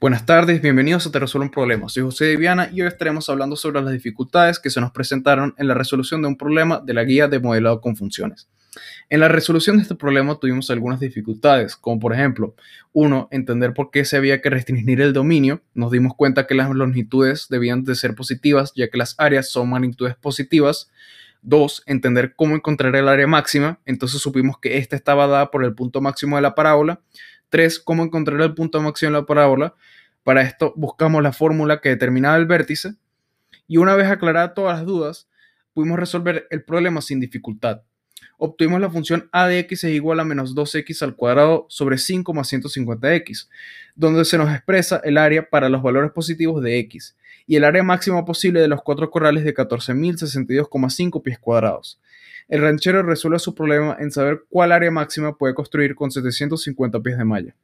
[0.00, 1.88] Buenas tardes, bienvenidos a Te Resuelvo un Problema.
[1.88, 5.54] Soy José de Viana y hoy estaremos hablando sobre las dificultades que se nos presentaron
[5.56, 8.48] en la resolución de un problema de la guía de modelado con funciones.
[9.08, 12.54] En la resolución de este problema tuvimos algunas dificultades, como por ejemplo,
[12.92, 15.62] uno, entender por qué se había que restringir el dominio.
[15.74, 19.70] Nos dimos cuenta que las longitudes debían de ser positivas, ya que las áreas son
[19.70, 20.90] magnitudes positivas.
[21.42, 23.78] Dos, entender cómo encontrar el área máxima.
[23.84, 27.00] Entonces supimos que esta estaba dada por el punto máximo de la parábola.
[27.48, 29.74] Tres, cómo encontrar el punto máximo de la parábola.
[30.22, 32.94] Para esto buscamos la fórmula que determinaba el vértice
[33.66, 35.28] y una vez aclaradas todas las dudas,
[35.72, 37.82] pudimos resolver el problema sin dificultad.
[38.36, 42.34] Obtuvimos la función a de x es igual a menos 2x al cuadrado sobre 5
[42.34, 43.48] más 150x,
[43.94, 47.16] donde se nos expresa el área para los valores positivos de x
[47.46, 52.00] y el área máxima posible de los cuatro corrales de 14.062,5 pies cuadrados.
[52.48, 57.18] El ranchero resuelve su problema en saber cuál área máxima puede construir con 750 pies
[57.18, 57.56] de malla.